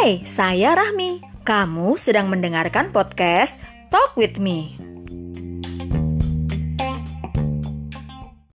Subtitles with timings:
[0.00, 1.20] Hai, saya Rahmi.
[1.44, 3.56] Kamu sedang mendengarkan podcast
[3.88, 4.79] Talk with Me.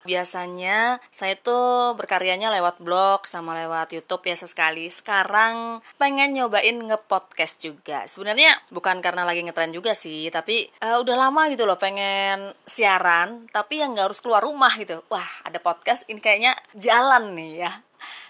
[0.05, 4.85] Biasanya saya tuh berkaryanya lewat blog sama lewat YouTube ya sesekali.
[4.93, 8.05] Sekarang pengen nyobain nge-podcast juga.
[8.05, 13.49] Sebenarnya bukan karena lagi ngetren juga sih, tapi uh, udah lama gitu loh pengen siaran,
[13.49, 15.01] tapi yang nggak harus keluar rumah gitu.
[15.09, 17.73] Wah, ada podcast ini kayaknya jalan nih ya.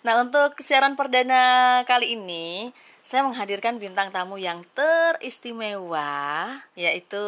[0.06, 2.70] Nah, untuk siaran perdana kali ini
[3.04, 7.20] saya menghadirkan bintang tamu yang teristimewa, yaitu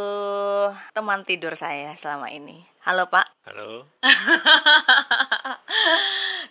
[0.97, 2.65] teman tidur saya selama ini.
[2.81, 3.29] Halo Pak.
[3.45, 3.85] Halo.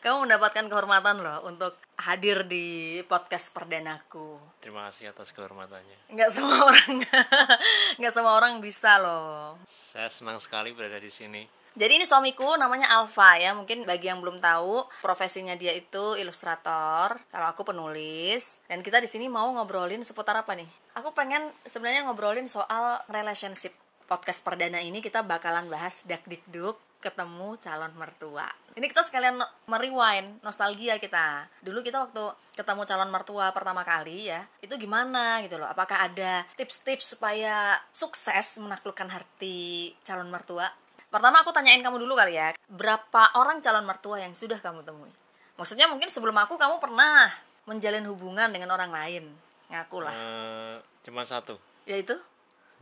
[0.06, 4.38] Kamu mendapatkan kehormatan loh untuk hadir di podcast perdanaku.
[4.62, 6.14] Terima kasih atas kehormatannya.
[6.14, 7.02] Nggak semua orang,
[7.98, 9.58] nggak semua orang bisa loh.
[9.66, 11.65] Saya senang sekali berada di sini.
[11.76, 13.52] Jadi ini suamiku namanya Alfa ya.
[13.52, 17.20] Mungkin bagi yang belum tahu, profesinya dia itu ilustrator.
[17.28, 18.64] Kalau aku penulis.
[18.72, 20.68] Dan kita di sini mau ngobrolin seputar apa nih?
[20.96, 23.76] Aku pengen sebenarnya ngobrolin soal relationship.
[24.08, 28.50] Podcast perdana ini kita bakalan bahas dak dikduk ketemu calon mertua.
[28.74, 29.38] Ini kita sekalian
[29.70, 31.46] merewind nostalgia kita.
[31.62, 35.70] Dulu kita waktu ketemu calon mertua pertama kali ya, itu gimana gitu loh.
[35.70, 40.70] Apakah ada tips-tips supaya sukses menaklukkan hati calon mertua?
[41.16, 45.08] Pertama aku tanyain kamu dulu kali ya, berapa orang calon mertua yang sudah kamu temui?
[45.56, 47.32] Maksudnya mungkin sebelum aku kamu pernah
[47.64, 49.32] menjalin hubungan dengan orang lain,
[49.72, 50.12] ngaku lah.
[50.12, 50.76] Uh,
[51.08, 51.56] cuma satu.
[51.88, 52.20] Yaitu?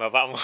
[0.01, 0.33] Bapakmu.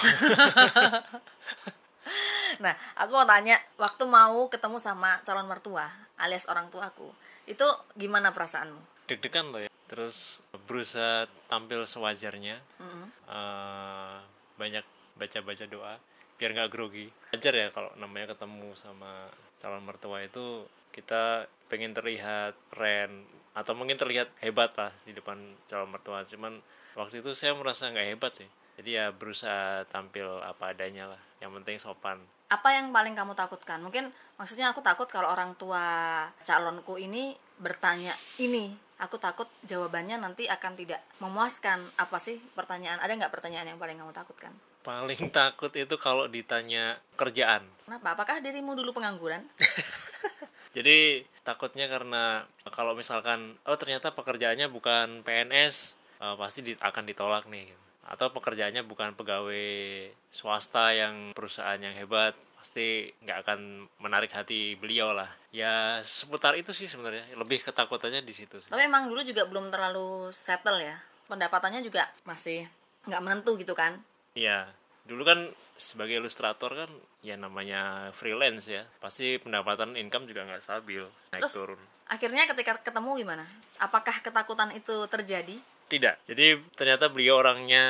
[2.62, 7.10] nah, aku mau tanya, waktu mau ketemu sama calon mertua alias orang tuaku,
[7.50, 7.66] itu
[7.98, 9.10] gimana perasaanmu?
[9.10, 9.70] Deg-degan loh ya.
[9.90, 12.62] Terus berusaha tampil sewajarnya.
[12.78, 13.06] Mm -hmm.
[13.26, 14.22] uh,
[14.54, 14.86] banyak
[15.18, 15.98] baca-baca doa
[16.40, 17.12] biar nggak grogi.
[17.36, 19.28] Ajar ya kalau namanya ketemu sama
[19.60, 25.36] calon mertua itu kita pengen terlihat keren atau mungkin terlihat hebat lah di depan
[25.68, 26.24] calon mertua.
[26.24, 26.64] Cuman
[26.96, 28.48] waktu itu saya merasa nggak hebat sih.
[28.80, 31.20] Jadi ya berusaha tampil apa adanya lah.
[31.44, 32.18] Yang penting sopan.
[32.48, 33.84] Apa yang paling kamu takutkan?
[33.84, 34.08] Mungkin
[34.40, 38.72] maksudnya aku takut kalau orang tua calonku ini bertanya ini.
[39.00, 41.84] Aku takut jawabannya nanti akan tidak memuaskan.
[42.00, 42.96] Apa sih pertanyaan?
[43.04, 47.64] Ada nggak pertanyaan yang paling kamu takutkan paling takut itu kalau ditanya kerjaan.
[47.84, 48.16] Kenapa?
[48.16, 49.44] Apakah dirimu dulu pengangguran?
[50.76, 57.50] Jadi takutnya karena kalau misalkan oh ternyata pekerjaannya bukan PNS uh, pasti di, akan ditolak
[57.50, 57.68] nih.
[58.06, 65.10] Atau pekerjaannya bukan pegawai swasta yang perusahaan yang hebat pasti nggak akan menarik hati beliau
[65.10, 65.28] lah.
[65.50, 67.26] Ya seputar itu sih sebenarnya.
[67.34, 70.96] Lebih ketakutannya di situ tapi emang dulu juga belum terlalu settle ya.
[71.26, 72.70] Pendapatannya juga masih
[73.10, 73.96] nggak menentu gitu kan
[74.34, 74.70] Iya,
[75.06, 76.90] dulu kan sebagai ilustrator kan
[77.24, 81.00] ya namanya freelance ya pasti pendapatan income juga nggak stabil
[81.32, 81.80] naik Terus, turun.
[82.04, 83.44] akhirnya ketika ketemu gimana?
[83.80, 85.56] Apakah ketakutan itu terjadi?
[85.88, 87.84] Tidak jadi ternyata beliau orangnya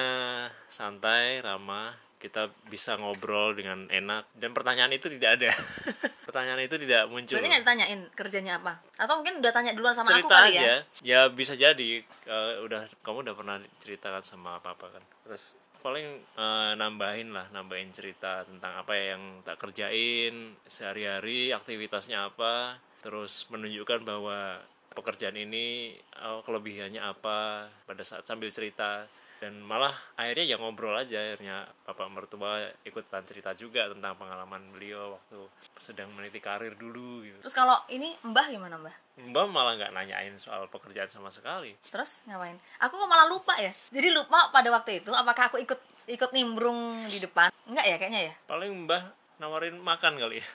[0.70, 5.50] santai ramah kita bisa ngobrol dengan enak dan pertanyaan itu tidak ada.
[6.28, 7.32] Pertanyaan itu tidak muncul.
[7.40, 8.76] Berarti nggak ditanyain kerjanya apa?
[9.00, 12.60] Atau mungkin udah tanya duluan sama cerita aku kali aja ya ya bisa jadi uh,
[12.68, 15.02] udah kamu udah pernah ceritakan sama apa apa kan?
[15.24, 22.76] Terus paling uh, nambahin lah nambahin cerita tentang apa yang tak kerjain sehari-hari aktivitasnya apa
[23.00, 24.60] terus menunjukkan bahwa
[24.92, 29.08] pekerjaan ini oh, kelebihannya apa pada saat sambil cerita
[29.40, 35.16] dan malah akhirnya ya ngobrol aja akhirnya bapak mertua ikutan cerita juga tentang pengalaman beliau
[35.16, 35.48] waktu
[35.80, 37.40] sedang meniti karir dulu gitu.
[37.40, 38.96] Terus kalau ini Mbah gimana Mbah?
[39.32, 41.72] Mbah malah nggak nanyain soal pekerjaan sama sekali.
[41.88, 42.60] Terus ngapain?
[42.84, 43.72] Aku kok malah lupa ya.
[43.88, 47.48] Jadi lupa pada waktu itu apakah aku ikut ikut nimbrung di depan?
[47.64, 48.34] Enggak ya kayaknya ya.
[48.44, 49.02] Paling Mbah
[49.40, 50.46] nawarin makan kali ya.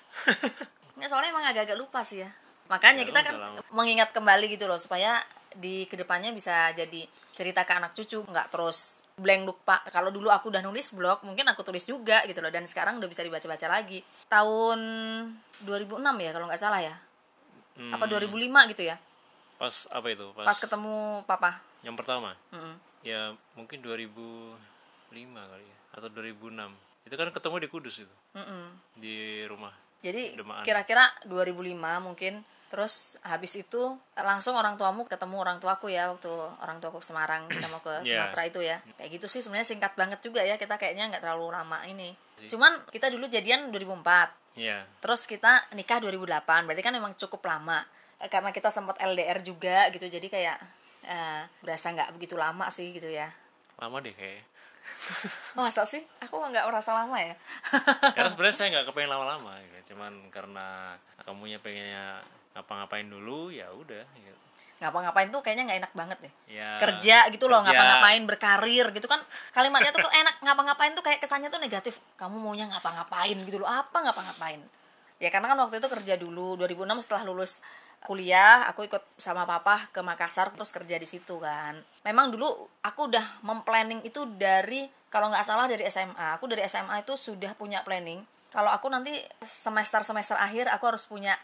[0.96, 2.30] Enggak soalnya emang agak-agak lupa sih ya.
[2.70, 3.60] Makanya ya, kita kan lama.
[3.74, 5.22] mengingat kembali gitu loh supaya
[5.56, 10.28] di ke depannya bisa jadi cerita ke anak cucu nggak terus blank lupa kalau dulu
[10.28, 13.68] aku udah nulis blog mungkin aku tulis juga gitu loh dan sekarang udah bisa dibaca-baca
[13.72, 14.04] lagi.
[14.28, 14.80] Tahun
[15.64, 16.96] 2006 ya kalau nggak salah ya?
[17.76, 17.92] Hmm.
[17.92, 18.96] apa 2005 gitu ya?
[19.60, 20.26] Pas apa itu?
[20.32, 21.52] Pas, pas ketemu papa.
[21.84, 22.36] Yang pertama?
[22.52, 22.76] Mm -hmm.
[23.04, 23.22] ya
[23.56, 24.56] mungkin 2005
[25.36, 28.16] kali ya atau 2006 itu kan ketemu di Kudus itu?
[28.36, 28.66] Mm -hmm.
[29.00, 29.16] di
[29.48, 29.76] rumah
[30.06, 36.28] jadi kira-kira 2005 mungkin terus habis itu langsung orang tuamu ketemu orang tuaku ya waktu
[36.60, 38.28] orang tuaku ke Semarang kita mau ke iya.
[38.28, 38.52] Sumatera yeah.
[38.52, 38.78] itu ya.
[39.00, 42.12] Kayak gitu sih sebenarnya singkat banget juga ya kita kayaknya nggak terlalu lama ini.
[42.52, 44.84] Cuman kita dulu jadian 2004 yeah.
[45.00, 47.88] terus kita nikah 2008 berarti kan memang cukup lama.
[48.20, 50.58] Eh, karena kita sempat LDR juga gitu jadi kayak
[51.08, 53.32] uh, berasa nggak begitu lama sih gitu ya.
[53.80, 54.44] Lama deh kayak
[55.56, 56.04] masa sih?
[56.28, 57.40] Aku nggak merasa lama ya?
[58.12, 59.96] Karena sebenarnya saya nggak kepengen lama-lama gitu.
[59.96, 62.20] cuman karena kamunya pengennya
[62.56, 64.40] ngapa-ngapain dulu ya udah gitu.
[64.76, 66.34] ngapa-ngapain tuh kayaknya nggak enak banget deh.
[66.52, 69.20] Ya kerja gitu loh ngapa-ngapain berkarir gitu kan.
[69.52, 72.00] Kalimatnya tuh kok enak ngapa-ngapain tuh kayak kesannya tuh negatif.
[72.20, 74.60] Kamu maunya ngapa-ngapain gitu loh apa ngapa-ngapain?
[75.20, 77.64] Ya karena kan waktu itu kerja dulu 2006 setelah lulus
[78.04, 81.80] kuliah aku ikut sama papa ke Makassar terus kerja di situ kan.
[82.04, 82.48] Memang dulu
[82.84, 87.56] aku udah memplanning itu dari kalau nggak salah dari SMA aku dari SMA itu sudah
[87.56, 88.24] punya planning.
[88.52, 89.12] Kalau aku nanti
[89.44, 91.36] semester semester akhir aku harus punya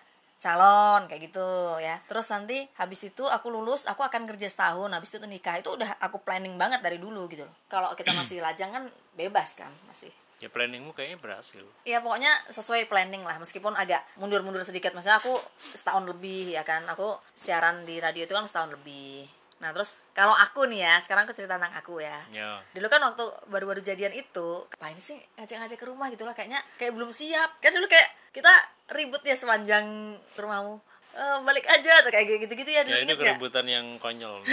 [0.42, 2.02] calon kayak gitu ya.
[2.10, 5.62] Terus nanti habis itu aku lulus aku akan kerja setahun habis itu nikah.
[5.62, 7.56] Itu udah aku planning banget dari dulu gitu loh.
[7.70, 8.84] Kalau kita masih lajang kan
[9.14, 10.10] bebas kan masih.
[10.42, 11.62] Ya planningmu kayaknya berhasil.
[11.86, 13.38] Ya pokoknya sesuai planning lah.
[13.38, 15.38] Meskipun agak mundur-mundur sedikit maksudnya aku
[15.78, 16.82] setahun lebih ya kan.
[16.90, 19.30] Aku siaran di radio itu kan setahun lebih.
[19.62, 22.18] Nah terus kalau aku nih ya sekarang aku cerita tentang aku ya.
[22.34, 22.58] Ya.
[22.74, 23.22] Dulu kan waktu
[23.54, 27.62] baru-baru jadian itu ngapain sih ngajak-ngajak ke rumah gitu lah kayaknya kayak belum siap.
[27.62, 28.50] Kan dulu kayak kita
[28.92, 30.78] ribut ya sepanjang rumahmu.
[31.12, 33.24] "Eh, balik aja atau kayak gitu-gitu ya dulu ya itu nggak?
[33.36, 34.44] keributan yang konyol.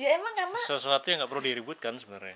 [0.00, 2.32] Ya emang karena sesuatu yang nggak perlu diributkan sebenarnya.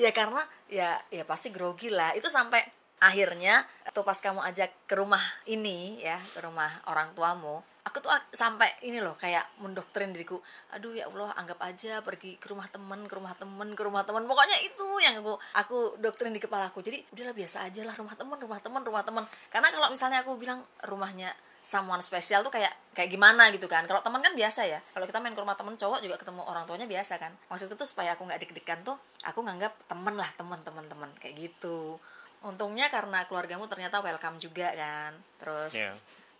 [0.00, 2.16] Ya karena ya ya pasti grogi lah.
[2.16, 2.64] Itu sampai
[3.02, 8.10] akhirnya atau pas kamu ajak ke rumah ini ya ke rumah orang tuamu aku tuh
[8.34, 10.42] sampai ini loh kayak mendoktrin diriku
[10.74, 14.26] aduh ya Allah anggap aja pergi ke rumah temen ke rumah temen ke rumah temen.
[14.26, 16.82] Pokoknya itu yang aku aku doktrin di kepalaku.
[16.82, 19.24] Jadi udahlah biasa aja lah rumah temen rumah temen rumah temen.
[19.48, 21.30] Karena kalau misalnya aku bilang rumahnya
[21.62, 23.86] someone spesial tuh kayak kayak gimana gitu kan.
[23.86, 24.82] Kalau teman kan biasa ya.
[24.90, 27.30] Kalau kita main ke rumah temen cowok juga ketemu orang tuanya biasa kan.
[27.46, 31.38] Maksudku tuh supaya aku nggak deg-degan tuh aku nganggap temen lah temen temen temen kayak
[31.38, 32.02] gitu
[32.46, 35.12] untungnya karena keluargamu ternyata welcome juga kan.
[35.42, 35.92] Terus ya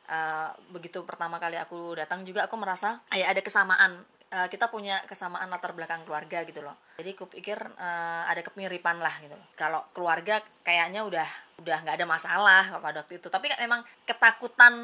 [0.06, 4.02] uh, begitu pertama kali aku datang juga aku merasa ya ada kesamaan.
[4.26, 6.74] Uh, kita punya kesamaan latar belakang keluarga gitu loh.
[6.98, 9.38] Jadi aku pikir uh, ada kemiripan lah gitu.
[9.38, 11.26] Loh kalau keluarga kayaknya udah
[11.62, 13.30] udah nggak ada masalah pada waktu itu.
[13.30, 14.74] Tapi memang ketakutan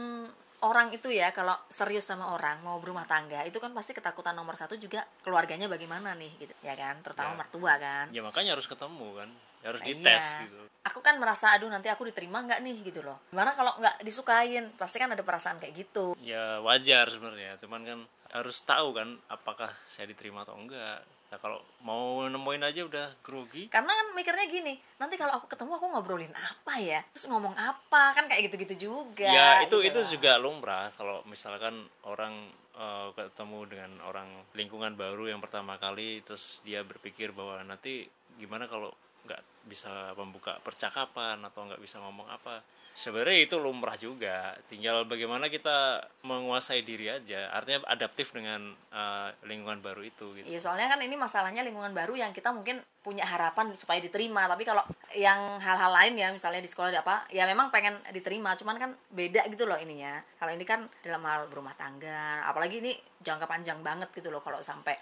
[0.63, 4.55] orang itu ya kalau serius sama orang mau berumah tangga itu kan pasti ketakutan nomor
[4.55, 6.55] satu juga keluarganya bagaimana nih gitu.
[6.63, 7.03] Ya kan?
[7.03, 7.39] Terutama Ya.
[7.43, 8.07] mertua kan.
[8.15, 9.31] Ya makanya harus ketemu kan.
[9.67, 10.43] Harus Nah, dites iya.
[10.47, 12.77] gitu aku kan merasa aduh nanti aku diterima nggak nih?
[12.83, 13.23] gitu loh.
[13.31, 14.75] Gimana kalau nggak disukain?
[14.75, 16.19] Pasti kan ada perasaan kayak gitu.
[16.19, 17.59] Ya wajar sebenarnya.
[17.63, 17.99] Cuman kan
[18.33, 21.05] harus tahu kan apakah saya diterima atau enggak.
[21.33, 23.73] Nah kalau mau nemuin aja udah grogi.
[23.73, 27.01] Karena kan mikirnya gini nanti kalau aku ketemu aku ngobrolin apa ya?
[27.15, 28.13] Terus ngomong apa?
[28.13, 33.59] Kan kayak gitu-gitu juga ya itu gitu itu juga lumrah kalau misalkan orang eh, ketemu
[33.69, 38.93] dengan orang lingkungan baru yang pertama kali terus dia berpikir bahwa nanti gimana kalau
[39.27, 42.63] nggak bisa membuka percakapan atau nggak bisa ngomong apa.
[42.93, 44.53] Sebenarnya itu lumrah juga.
[44.69, 47.49] Tinggal bagaimana kita menguasai diri aja.
[47.49, 50.45] Artinya adaptif dengan eh, lingkungan baru itu gitu.
[50.45, 54.45] Iya soalnya kan ini masalahnya lingkungan baru yang kita mungkin punya harapan supaya diterima.
[54.45, 54.85] Tapi kalau
[55.17, 58.53] yang hal-hal lain ya misalnya di sekolah ada apa ya memang pengen diterima.
[58.61, 60.21] Cuman kan beda gitu loh ininya.
[60.37, 62.93] Kalau ini kan dalam hal berumah tangga apalagi ini
[63.25, 65.01] jangka panjang banget gitu loh kalau sampai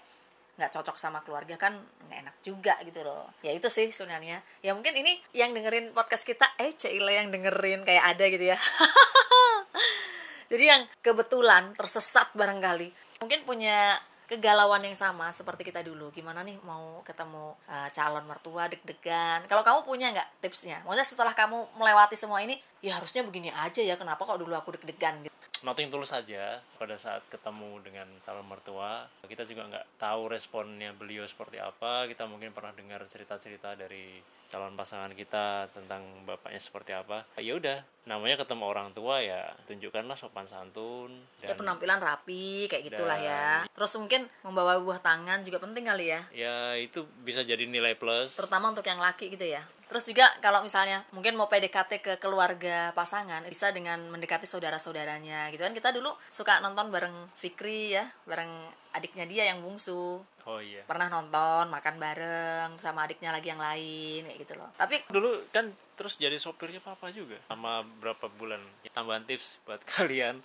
[0.59, 3.31] nggak cocok sama keluarga kan nggak enak juga gitu loh.
[3.45, 4.43] Ya itu sih sebenarnya.
[4.59, 8.57] Ya mungkin ini yang dengerin podcast kita eh Cile yang dengerin kayak ada gitu ya.
[10.51, 12.91] Jadi yang kebetulan tersesat barangkali
[13.23, 13.95] mungkin punya
[14.31, 16.07] kegalauan yang sama seperti kita dulu.
[16.15, 19.43] Gimana nih mau ketemu uh, calon mertua deg-degan?
[19.47, 20.79] Kalau kamu punya nggak tipsnya?
[20.87, 23.99] Maksudnya setelah kamu melewati semua ini ya harusnya begini aja ya.
[23.99, 25.27] Kenapa kok dulu aku deg-degan?
[25.27, 25.30] gitu
[25.63, 29.07] nothing tulus saja pada saat ketemu dengan calon mertua.
[29.25, 32.05] Kita juga nggak tahu responnya beliau seperti apa.
[32.09, 34.19] Kita mungkin pernah dengar cerita-cerita dari
[34.51, 37.23] calon pasangan kita tentang bapaknya seperti apa.
[37.39, 42.91] Ya udah namanya ketemu orang tua ya tunjukkanlah sopan santun ya dan penampilan rapi kayak
[42.91, 43.63] gitulah ya.
[43.71, 46.21] Terus mungkin membawa buah tangan juga penting kali ya.
[46.33, 48.35] Ya itu bisa jadi nilai plus.
[48.35, 52.95] Terutama untuk yang laki gitu ya terus juga kalau misalnya mungkin mau PDKT ke keluarga
[52.95, 55.75] pasangan bisa dengan mendekati saudara-saudaranya gitu kan.
[55.75, 60.23] Kita dulu suka nonton bareng Fikri ya bareng adiknya dia yang bungsu.
[60.47, 60.87] Oh iya.
[60.87, 64.71] Pernah nonton makan bareng sama adiknya lagi yang lain kayak gitu loh.
[64.79, 65.67] Tapi dulu kan
[65.99, 68.63] terus jadi sopirnya papa juga sama berapa bulan.
[68.95, 70.39] Tambahan tips buat kalian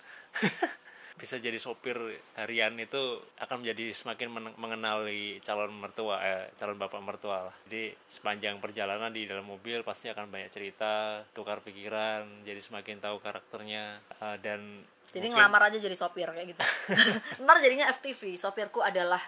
[1.17, 1.97] bisa jadi sopir
[2.35, 3.01] harian itu
[3.37, 7.55] akan menjadi semakin men- mengenali calon mertua eh, calon bapak mertua lah.
[7.65, 13.17] Jadi sepanjang perjalanan di dalam mobil pasti akan banyak cerita tukar pikiran jadi semakin tahu
[13.17, 16.61] karakternya eh, dan jadi mungkin- ngelamar aja jadi sopir kayak gitu.
[17.43, 19.19] Ntar jadinya FTV sopirku adalah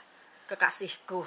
[0.46, 1.26] kekasihku.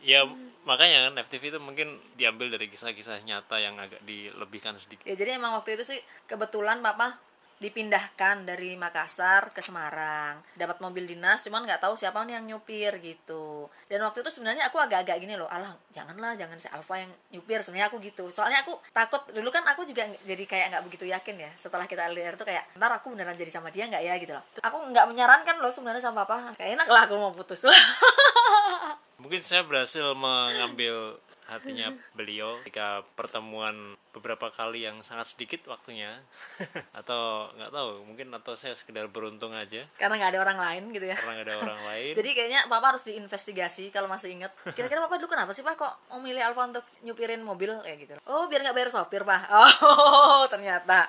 [0.00, 0.24] Ya
[0.64, 5.04] makanya kan FTV itu mungkin diambil dari kisah-kisah nyata yang agak dilebihkan sedikit.
[5.04, 7.16] Ya jadi emang waktu itu sih kebetulan papa
[7.58, 10.42] dipindahkan dari Makassar ke Semarang.
[10.54, 13.66] Dapat mobil dinas cuman nggak tahu siapa nih yang nyupir gitu.
[13.90, 17.60] Dan waktu itu sebenarnya aku agak-agak gini loh alah janganlah jangan si Alfa yang nyupir.
[17.62, 18.30] Sebenarnya aku gitu.
[18.30, 22.06] Soalnya aku takut dulu kan aku juga jadi kayak nggak begitu yakin ya setelah kita
[22.10, 24.14] LDR tuh kayak ntar aku beneran jadi sama dia nggak ya?
[24.16, 24.44] Gitu loh.
[24.62, 26.54] Aku nggak menyarankan loh sebenarnya sama papa.
[26.54, 27.66] Kayak enak lah aku mau putus
[29.18, 36.20] mungkin saya berhasil mengambil hatinya beliau ketika pertemuan beberapa kali yang sangat sedikit waktunya.
[36.98, 39.86] Atau nggak tahu mungkin atau saya sekedar beruntung aja.
[39.96, 41.16] Karena nggak ada orang lain gitu ya.
[41.16, 42.12] Karena nggak ada orang lain.
[42.18, 45.94] Jadi kayaknya papa harus diinvestigasi kalau masih inget kira-kira papa dulu kenapa sih pak kok
[46.18, 47.70] memilih Alfa untuk nyupirin mobil?
[47.80, 48.14] Kayak gitu.
[48.28, 49.48] Oh biar nggak bayar sopir pak.
[49.88, 51.08] Oh ternyata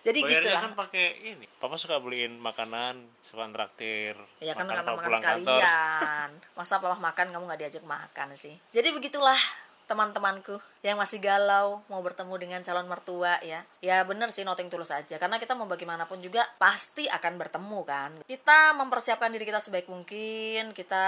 [0.00, 0.62] jadi gitu lah.
[0.68, 1.46] kan pakai ini.
[1.60, 6.28] Papa suka beliin makanan suka traktir ya kan makan makan sekalian.
[6.56, 8.56] Masa papa makan kamu nggak diajak makan sih?
[8.72, 9.38] Jadi begitulah
[9.90, 13.66] teman-temanku yang masih galau mau bertemu dengan calon mertua ya.
[13.82, 15.18] Ya bener sih noting tulus aja.
[15.18, 18.10] Karena kita mau bagaimanapun juga pasti akan bertemu kan?
[18.22, 20.70] Kita mempersiapkan diri kita sebaik mungkin.
[20.70, 21.06] Kita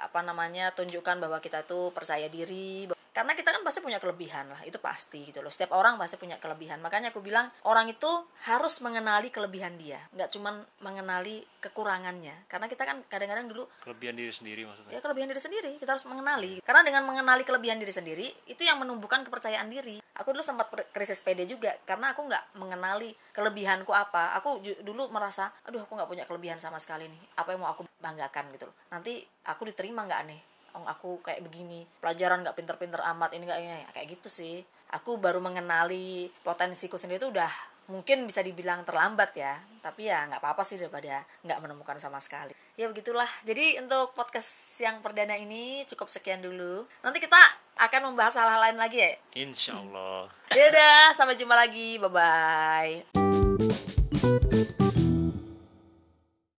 [0.00, 4.58] apa namanya tunjukkan bahwa kita tuh percaya diri karena kita kan pasti punya kelebihan lah
[4.66, 5.54] itu pasti gitu loh.
[5.54, 6.82] Setiap orang pasti punya kelebihan.
[6.82, 8.10] Makanya aku bilang orang itu
[8.50, 10.02] harus mengenali kelebihan dia.
[10.10, 12.50] Nggak cuman mengenali kekurangannya.
[12.50, 14.98] Karena kita kan kadang-kadang dulu kelebihan diri sendiri maksudnya?
[14.98, 15.72] Ya kelebihan diri sendiri.
[15.78, 16.58] Kita harus mengenali.
[16.66, 20.02] Karena dengan mengenali kelebihan diri sendiri itu yang menumbuhkan kepercayaan diri.
[20.18, 24.34] Aku dulu sempat krisis PD juga karena aku nggak mengenali kelebihanku apa.
[24.42, 27.22] Aku dulu merasa aduh aku nggak punya kelebihan sama sekali nih.
[27.38, 28.50] Apa yang mau aku banggakan?
[28.54, 28.76] gitu loh.
[28.90, 30.40] Nanti aku diterima nggak nih
[30.74, 33.84] oh aku kayak begini pelajaran nggak pinter-pinter amat ini nggak ini.
[33.94, 34.62] Kayak gitu sih.
[34.94, 37.50] Aku baru mengenali potensiku sendiri itu udah
[37.84, 42.56] mungkin bisa dibilang terlambat ya tapi ya nggak apa-apa sih daripada nggak menemukan sama sekali.
[42.74, 43.28] Ya begitulah.
[43.44, 46.88] Jadi untuk podcast yang perdana ini cukup sekian dulu.
[47.04, 47.36] Nanti kita
[47.76, 49.12] akan membahas hal-hal lain lagi ya.
[49.36, 52.00] Insya Allah ya udah sampai jumpa lagi.
[52.00, 53.04] Bye bye